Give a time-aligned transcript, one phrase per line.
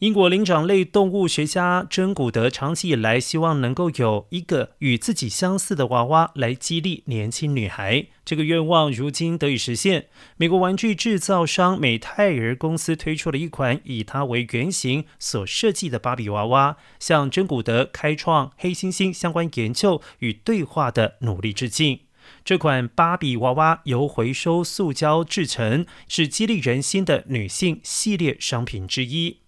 [0.00, 8.06] 英国灵长类动物学家珍古德长期以来希望能够有一个与自己相似的娃娃来激励年轻女孩。
[8.24, 10.06] 这个愿望如今得以实现。
[10.38, 22.00] 美国玩具制造商美泰尔公司推出了一款以它为原型所设计的芭比娃娃向珍古德开创黑猩猩相关研究与对话的努力致敬
[22.42, 29.40] 这款芭比娃娃由回收塑胶制成是激励人心的女性系列商品之一。